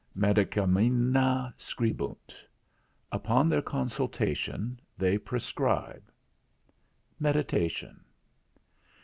MEDICAMINA 0.15 1.53
SCRIBUNT. 1.59 2.33
Upon 3.11 3.49
their 3.49 3.61
consultation 3.61 4.79
they 4.97 5.19
prescribe. 5.19 6.01
IX. 6.07 6.09
MEDITATION. 7.19 8.03